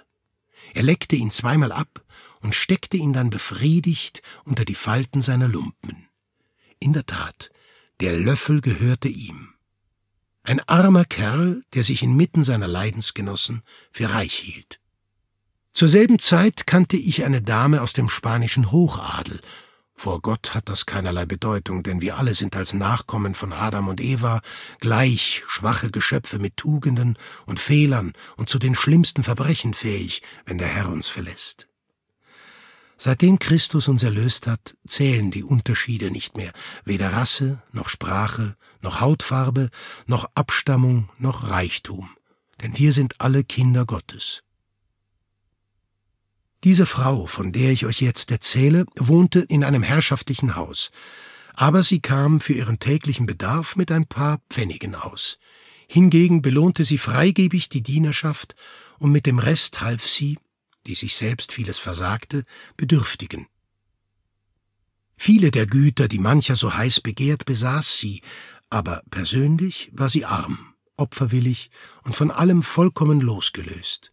[0.73, 2.03] Er leckte ihn zweimal ab
[2.41, 6.07] und steckte ihn dann befriedigt unter die Falten seiner Lumpen.
[6.79, 7.51] In der Tat,
[8.01, 9.53] der Löffel gehörte ihm.
[10.43, 14.79] Ein armer Kerl, der sich inmitten seiner Leidensgenossen für reich hielt.
[15.71, 19.39] Zur selben Zeit kannte ich eine Dame aus dem spanischen Hochadel.
[20.03, 24.01] Vor Gott hat das keinerlei Bedeutung, denn wir alle sind als Nachkommen von Adam und
[24.01, 24.41] Eva
[24.81, 30.67] gleich schwache Geschöpfe mit Tugenden und Fehlern und zu den schlimmsten Verbrechen fähig, wenn der
[30.67, 31.69] Herr uns verlässt.
[32.97, 36.51] Seitdem Christus uns erlöst hat, zählen die Unterschiede nicht mehr,
[36.83, 39.69] weder Rasse noch Sprache, noch Hautfarbe,
[40.05, 42.09] noch Abstammung, noch Reichtum,
[42.61, 44.43] denn wir sind alle Kinder Gottes.
[46.63, 50.91] Diese Frau, von der ich euch jetzt erzähle, wohnte in einem herrschaftlichen Haus,
[51.53, 55.39] aber sie kam für ihren täglichen Bedarf mit ein paar Pfennigen aus.
[55.87, 58.55] Hingegen belohnte sie freigebig die Dienerschaft,
[58.97, 60.39] und mit dem Rest half sie,
[60.87, 62.45] die sich selbst vieles versagte,
[62.77, 63.47] Bedürftigen.
[65.17, 68.21] Viele der Güter, die mancher so heiß begehrt, besaß sie,
[68.69, 71.69] aber persönlich war sie arm, opferwillig
[72.03, 74.12] und von allem vollkommen losgelöst.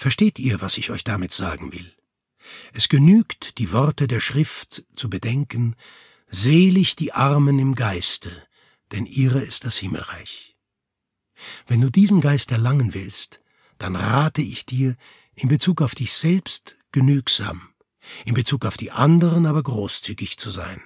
[0.00, 1.92] Versteht ihr, was ich euch damit sagen will?
[2.72, 5.76] Es genügt, die Worte der Schrift zu bedenken,
[6.30, 8.30] selig die Armen im Geiste,
[8.92, 10.56] denn ihre ist das Himmelreich.
[11.66, 13.42] Wenn du diesen Geist erlangen willst,
[13.76, 14.96] dann rate ich dir,
[15.34, 17.68] in Bezug auf dich selbst genügsam,
[18.24, 20.80] in Bezug auf die anderen aber großzügig zu sein.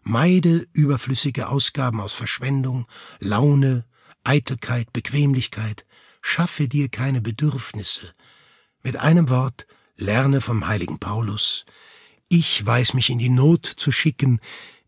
[0.00, 2.86] Meide überflüssige Ausgaben aus Verschwendung,
[3.18, 3.84] Laune,
[4.24, 5.84] Eitelkeit, Bequemlichkeit,
[6.22, 8.14] schaffe dir keine Bedürfnisse.
[8.86, 11.64] Mit einem Wort, lerne vom heiligen Paulus,
[12.28, 14.38] ich weiß mich in die Not zu schicken,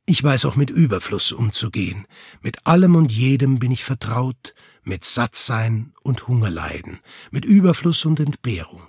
[0.07, 2.07] Ich weiß auch mit Überfluss umzugehen.
[2.41, 7.01] Mit allem und jedem bin ich vertraut, mit Sattsein und Hungerleiden,
[7.33, 8.83] mit Überfluss und Entbehrung.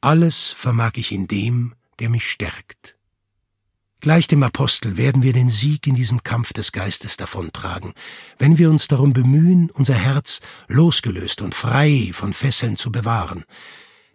[0.00, 2.94] Alles vermag ich in dem, der mich stärkt.
[3.98, 7.92] Gleich dem Apostel werden wir den Sieg in diesem Kampf des Geistes davontragen,
[8.38, 13.44] wenn wir uns darum bemühen, unser Herz losgelöst und frei von Fesseln zu bewahren.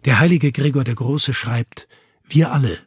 [0.04, 1.88] Der heilige Gregor der Große schreibt,
[2.24, 2.78] wir alle,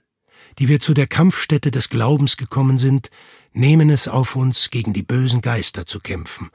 [0.60, 3.10] die wir zu der Kampfstätte des Glaubens gekommen sind,
[3.54, 6.52] nehmen es auf uns, gegen die bösen Geister zu kämpfen.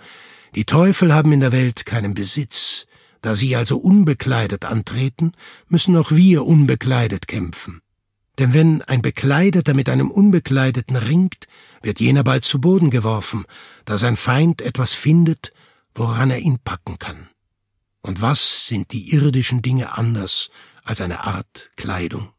[0.54, 2.86] Die Teufel haben in der Welt keinen Besitz.
[3.22, 5.32] Da sie also unbekleidet antreten,
[5.68, 7.80] müssen auch wir unbekleidet kämpfen.
[8.38, 11.46] Denn wenn ein Bekleideter mit einem Unbekleideten ringt,
[11.82, 13.44] wird jener bald zu Boden geworfen,
[13.84, 15.52] da sein Feind etwas findet,
[15.94, 17.28] woran er ihn packen kann.
[18.02, 20.50] Und was sind die irdischen Dinge anders
[20.84, 22.32] als eine Art Kleidung?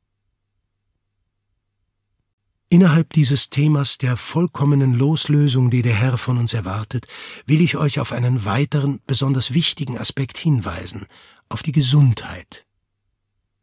[2.74, 7.08] Innerhalb dieses Themas der vollkommenen Loslösung, die der Herr von uns erwartet,
[7.46, 11.06] will ich euch auf einen weiteren, besonders wichtigen Aspekt hinweisen,
[11.50, 12.66] auf die Gesundheit.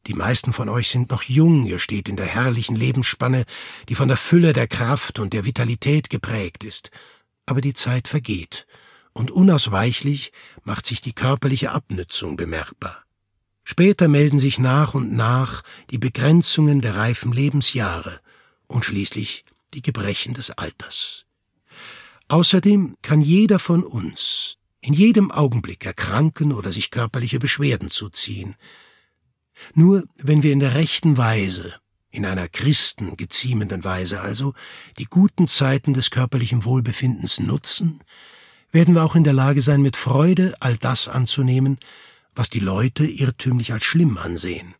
[0.07, 3.45] Die meisten von euch sind noch jung, ihr steht in der herrlichen Lebensspanne,
[3.89, 6.91] die von der Fülle der Kraft und der Vitalität geprägt ist.
[7.47, 8.67] Aber die Zeit vergeht,
[9.21, 10.33] und unausweichlich
[10.65, 13.05] macht sich die körperliche Abnützung bemerkbar.
[13.65, 18.21] Später melden sich nach und nach die Begrenzungen der reifen Lebensjahre
[18.67, 21.27] und schließlich die Gebrechen des Alters.
[22.29, 28.57] Außerdem kann jeder von uns in jedem Augenblick erkranken oder sich körperliche Beschwerden zuziehen,
[29.75, 31.75] nur wenn wir in der rechten Weise,
[32.11, 34.55] in einer Christen geziemenden Weise also,
[34.99, 38.03] die guten Zeiten des körperlichen Wohlbefindens nutzen,
[38.73, 41.79] werden wir auch in der Lage sein, mit Freude all das anzunehmen,
[42.35, 44.75] was die Leute irrtümlich als schlimm ansehen.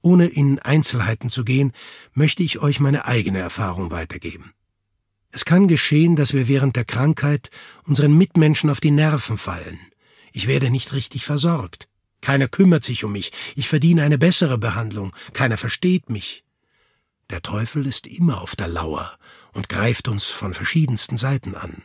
[0.00, 1.72] Ohne in Einzelheiten zu gehen,
[2.12, 4.52] möchte ich euch meine eigene Erfahrung weitergeben.
[5.30, 7.50] Es kann geschehen, dass wir während der Krankheit
[7.84, 9.78] unseren Mitmenschen auf die Nerven fallen.
[10.32, 11.88] Ich werde nicht richtig versorgt.
[12.20, 16.44] Keiner kümmert sich um mich, ich verdiene eine bessere Behandlung, keiner versteht mich.
[17.30, 19.18] Der Teufel ist immer auf der Lauer
[19.52, 21.82] und greift uns von verschiedensten Seiten an.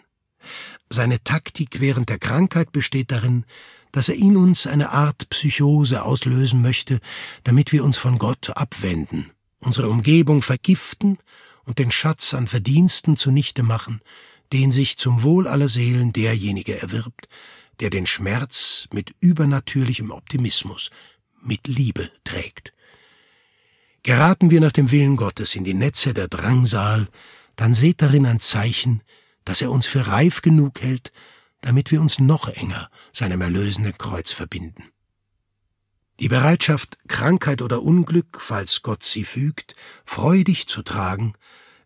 [0.89, 3.45] Seine Taktik während der Krankheit besteht darin,
[3.91, 6.99] dass er in uns eine Art Psychose auslösen möchte,
[7.43, 11.17] damit wir uns von Gott abwenden, unsere Umgebung vergiften
[11.65, 14.01] und den Schatz an Verdiensten zunichte machen,
[14.53, 17.29] den sich zum Wohl aller Seelen derjenige erwirbt,
[17.79, 20.89] der den Schmerz mit übernatürlichem Optimismus,
[21.41, 22.73] mit Liebe trägt.
[24.03, 27.07] Geraten wir nach dem Willen Gottes in die Netze der Drangsal,
[27.55, 29.01] dann seht darin ein Zeichen,
[29.49, 31.11] dass er uns für reif genug hält,
[31.61, 34.83] damit wir uns noch enger seinem erlösenden Kreuz verbinden.
[36.19, 41.33] Die Bereitschaft, Krankheit oder Unglück, falls Gott sie fügt, freudig zu tragen,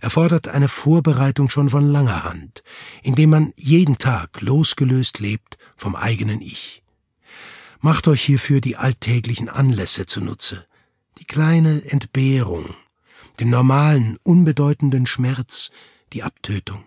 [0.01, 2.63] erfordert eine Vorbereitung schon von langer Hand,
[3.01, 6.83] indem man jeden Tag losgelöst lebt vom eigenen Ich.
[7.79, 10.65] Macht euch hierfür die alltäglichen Anlässe zunutze,
[11.17, 12.75] die kleine Entbehrung,
[13.39, 15.71] den normalen, unbedeutenden Schmerz,
[16.11, 16.83] die Abtötung,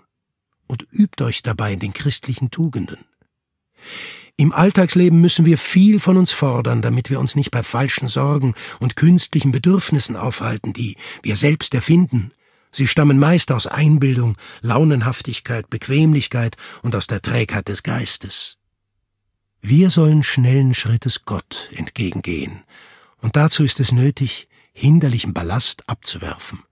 [0.67, 2.99] und übt euch dabei in den christlichen Tugenden.
[4.37, 8.55] Im Alltagsleben müssen wir viel von uns fordern, damit wir uns nicht bei falschen Sorgen
[8.81, 12.33] und künstlichen Bedürfnissen aufhalten, die wir selbst erfinden,
[12.77, 18.59] Sie stammen meist aus Einbildung, Launenhaftigkeit, Bequemlichkeit und aus der Trägheit des Geistes.
[19.63, 22.65] Wir sollen schnellen Schrittes Gott entgegengehen,
[23.23, 26.65] und dazu ist es nötig, hinderlichen Ballast abzuwerfen.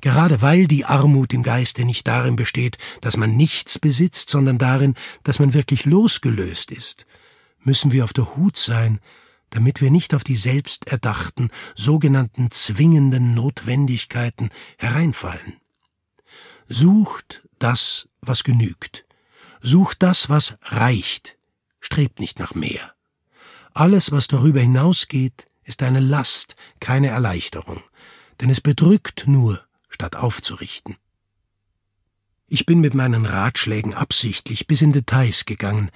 [0.00, 4.94] Gerade weil die Armut im Geiste nicht darin besteht, dass man nichts besitzt, sondern darin,
[5.22, 7.06] dass man wirklich losgelöst ist,
[7.60, 9.00] müssen wir auf der Hut sein,
[9.50, 15.60] damit wir nicht auf die selbsterdachten, sogenannten zwingenden Notwendigkeiten hereinfallen.
[16.68, 19.04] Sucht das, was genügt.
[19.60, 21.36] Sucht das, was reicht.
[21.80, 22.94] Strebt nicht nach mehr.
[23.72, 27.82] Alles, was darüber hinausgeht, ist eine Last, keine Erleichterung,
[28.40, 29.63] denn es bedrückt nur,
[29.94, 30.96] statt aufzurichten.
[32.48, 35.90] Ich bin mit meinen Ratschlägen absichtlich bis in Details gegangen,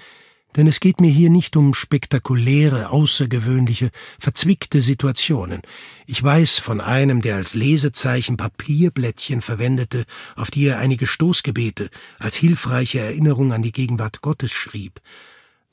[0.57, 5.63] denn es geht mir hier nicht um spektakuläre, außergewöhnliche, verzwickte Situationen.
[6.07, 10.05] Ich weiß von einem, der als Lesezeichen Papierblättchen verwendete,
[10.37, 15.01] auf die er einige Stoßgebete als hilfreiche Erinnerung an die Gegenwart Gottes schrieb.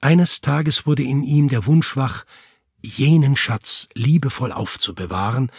[0.01, 2.25] Eines Tages wurde in ihm der Wunsch wach,
[2.81, 5.51] jenen Schatz liebevoll aufzubewahren,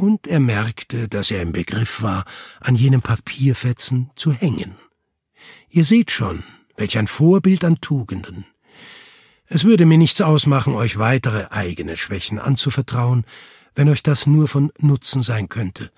[0.00, 2.24] und er merkte, dass er im Begriff war,
[2.58, 4.74] an jenem Papierfetzen zu hängen.
[5.68, 6.42] Ihr seht schon,
[6.76, 8.46] welch ein Vorbild an Tugenden.
[9.46, 13.24] Es würde mir nichts ausmachen, euch weitere eigene Schwächen anzuvertrauen,
[13.74, 15.92] wenn euch das nur von Nutzen sein könnte.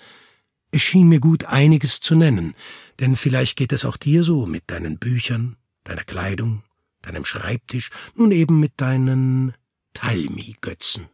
[0.72, 2.54] Es schien mir gut, einiges zu nennen,
[2.98, 6.64] denn vielleicht geht es auch dir so mit deinen Büchern, deiner Kleidung,
[7.02, 9.54] deinem Schreibtisch, nun eben mit deinen
[9.94, 11.11] Talmi-Götzen.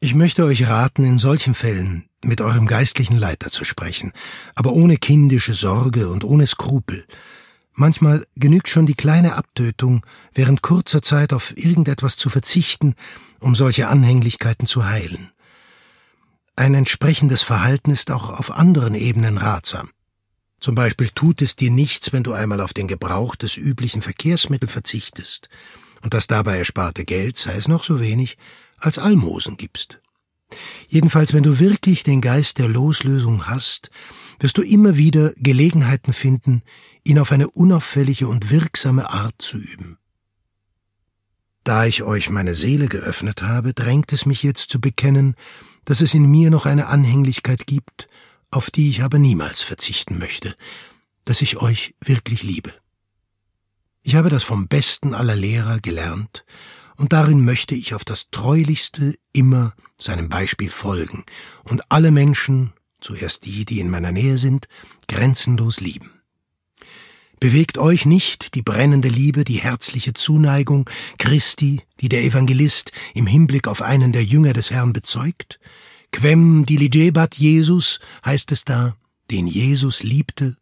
[0.00, 4.12] Ich möchte euch raten, in solchen Fällen mit eurem geistlichen Leiter zu sprechen,
[4.54, 7.04] aber ohne kindische Sorge und ohne Skrupel.
[7.72, 12.94] Manchmal genügt schon die kleine Abtötung, während kurzer Zeit auf irgendetwas zu verzichten,
[13.40, 15.32] um solche Anhänglichkeiten zu heilen.
[16.54, 19.90] Ein entsprechendes Verhalten ist auch auf anderen Ebenen ratsam.
[20.60, 24.70] Zum Beispiel tut es dir nichts, wenn du einmal auf den Gebrauch des üblichen Verkehrsmittels
[24.70, 25.48] verzichtest
[26.02, 28.36] und das dabei ersparte Geld, sei es noch so wenig,
[28.78, 30.00] als Almosen gibst.
[30.88, 33.90] Jedenfalls, wenn du wirklich den Geist der Loslösung hast,
[34.40, 36.62] wirst du immer wieder Gelegenheiten finden,
[37.04, 39.98] ihn auf eine unauffällige und wirksame Art zu üben.
[41.64, 45.34] Da ich euch meine Seele geöffnet habe, drängt es mich jetzt zu bekennen,
[45.84, 48.08] dass es in mir noch eine Anhänglichkeit gibt,
[48.50, 50.54] auf die ich aber niemals verzichten möchte,
[51.24, 52.72] dass ich euch wirklich liebe.
[54.02, 56.46] Ich habe das vom besten aller Lehrer gelernt,
[56.98, 61.24] und darin möchte ich auf das treulichste immer seinem Beispiel folgen
[61.64, 64.68] und alle Menschen, zuerst die, die in meiner Nähe sind,
[65.06, 66.10] grenzenlos lieben.
[67.40, 73.68] Bewegt euch nicht die brennende Liebe, die herzliche Zuneigung Christi, die der Evangelist im Hinblick
[73.68, 75.58] auf einen der Jünger des Herrn bezeugt?
[76.10, 78.96] Quem diligebat Jesus heißt es da,
[79.30, 80.56] den Jesus liebte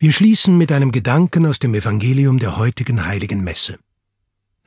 [0.00, 3.80] wir schließen mit einem Gedanken aus dem Evangelium der heutigen heiligen Messe.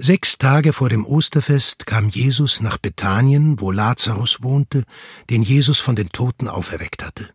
[0.04, 4.84] Sechs Tage vor dem Osterfest kam Jesus nach Bethanien, wo Lazarus wohnte,
[5.30, 7.30] den Jesus von den Toten auferweckt hatte.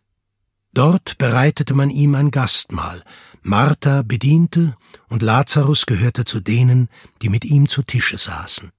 [0.73, 3.05] Dort bereitete man ihm ein Gastmahl.
[3.41, 4.75] Martha bediente
[5.07, 6.89] und Lazarus gehörte zu denen,
[7.21, 8.73] die mit ihm zu Tische saßen.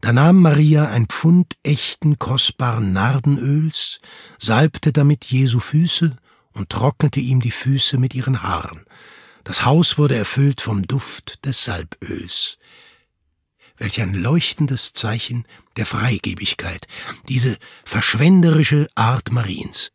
[0.00, 3.98] Da nahm Maria ein Pfund echten kostbaren Nardenöls,
[4.38, 6.16] salbte damit Jesu Füße
[6.52, 8.82] und trocknete ihm die Füße mit ihren Haaren.
[9.42, 12.58] Das Haus wurde erfüllt vom Duft des Salböls.
[13.78, 15.44] Welch ein leuchtendes Zeichen
[15.76, 16.86] der Freigebigkeit,
[17.28, 19.92] diese verschwenderische Art Mariens.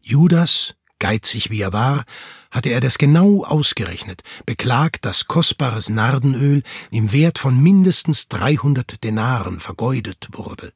[0.00, 2.04] Judas, geizig wie er war,
[2.50, 9.60] hatte er das genau ausgerechnet, beklagt, dass kostbares Nardenöl im Wert von mindestens dreihundert Denaren
[9.60, 10.72] vergeudet wurde.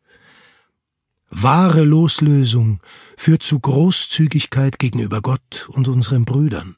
[1.31, 2.81] Wahre Loslösung
[3.17, 6.77] führt zu Großzügigkeit gegenüber Gott und unseren Brüdern.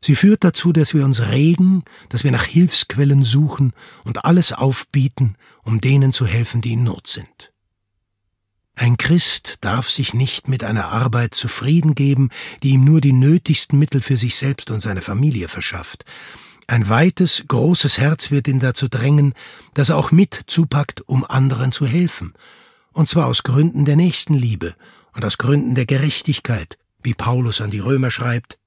[0.00, 3.72] Sie führt dazu, dass wir uns regen, dass wir nach Hilfsquellen suchen
[4.04, 7.52] und alles aufbieten, um denen zu helfen, die in Not sind.
[8.76, 12.30] Ein Christ darf sich nicht mit einer Arbeit zufrieden geben,
[12.62, 16.04] die ihm nur die nötigsten Mittel für sich selbst und seine Familie verschafft.
[16.68, 19.32] Ein weites, großes Herz wird ihn dazu drängen,
[19.74, 22.34] dass er auch mit zupackt, um anderen zu helfen,
[22.92, 24.76] und zwar aus Gründen der Nächstenliebe
[25.12, 28.57] und aus Gründen der Gerechtigkeit, wie Paulus an die Römer schreibt.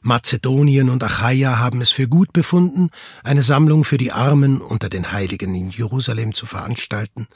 [0.00, 2.90] Mazedonien und Achaia haben es für gut befunden,
[3.24, 7.26] eine Sammlung für die Armen unter den Heiligen in Jerusalem zu veranstalten.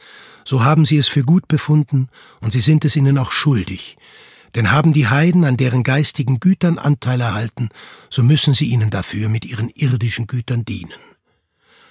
[0.44, 2.08] So haben sie es für gut befunden,
[2.40, 3.96] und sie sind es ihnen auch schuldig.
[4.54, 7.70] Denn haben die Heiden an deren geistigen Gütern Anteil erhalten,
[8.10, 10.92] so müssen sie ihnen dafür mit ihren irdischen Gütern dienen.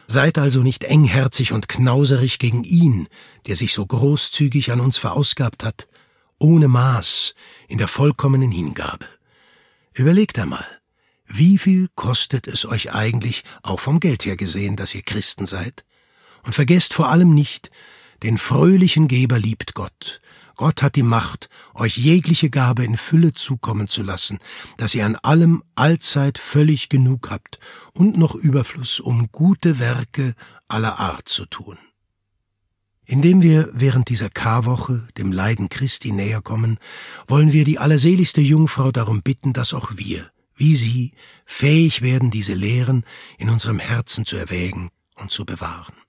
[0.08, 3.08] Seid also nicht engherzig und knauserig gegen ihn,
[3.48, 5.88] der sich so großzügig an uns verausgabt hat,
[6.38, 7.34] ohne Maß,
[7.68, 9.06] in der vollkommenen Hingabe.
[9.94, 10.66] Überlegt einmal,
[11.28, 15.86] wie viel kostet es euch eigentlich, auch vom Geld her gesehen, dass ihr Christen seid?
[16.44, 17.72] Und vergesst vor allem nicht,
[18.24, 20.22] den fröhlichen Geber liebt Gott,
[20.56, 24.38] Gott hat die Macht, euch jegliche Gabe in Fülle zukommen zu lassen,
[24.78, 27.60] dass ihr an allem allzeit völlig genug habt
[27.94, 30.36] und noch Überfluss, um gute Werke
[30.68, 31.80] aller Art zu tun.
[33.12, 36.78] Indem wir während dieser Karwoche dem Leiden Christi näher kommen,
[37.28, 41.12] wollen wir die allerseligste Jungfrau darum bitten, dass auch wir, wie sie,
[41.46, 43.04] fähig werden, diese Lehren
[43.38, 46.01] in unserem Herzen zu erwägen und zu bewahren.